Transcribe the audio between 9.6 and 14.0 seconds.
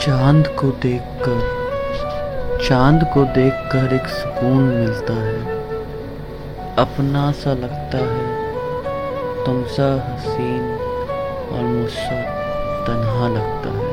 सा हसीन और मुझसा तन्हा लगता है।